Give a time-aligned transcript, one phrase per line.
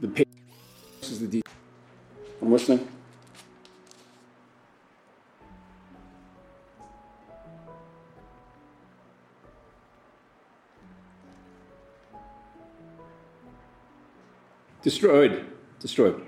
[0.00, 0.30] The paper
[1.02, 1.42] is the de-
[2.40, 2.86] I'm listening.
[14.82, 15.44] Destroyed.
[15.80, 16.22] Destroyed.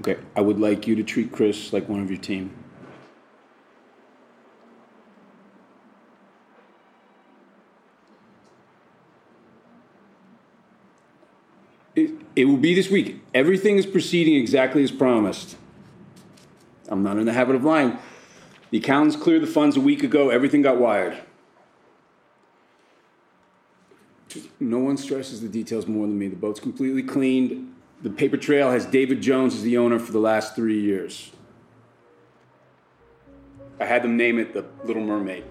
[0.00, 2.54] Okay, I would like you to treat Chris like one of your team.
[11.96, 13.24] It, it will be this week.
[13.34, 15.56] Everything is proceeding exactly as promised.
[16.88, 17.98] I'm not in the habit of lying.
[18.70, 20.30] The accountants cleared the funds a week ago.
[20.30, 21.18] Everything got wired.
[24.60, 26.28] No one stresses the details more than me.
[26.28, 27.74] The boat's completely cleaned.
[28.00, 31.32] The paper trail has David Jones as the owner for the last three years.
[33.80, 35.44] I had them name it the Little Mermaid.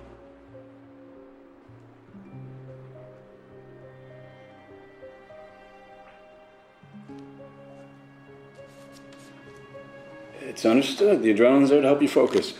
[10.41, 11.21] It's understood.
[11.21, 12.53] The adrenaline's there to help you focus.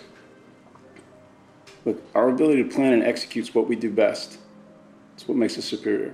[1.86, 4.38] Look, our ability to plan and execute is what we do best.
[5.16, 6.14] It's what makes us superior.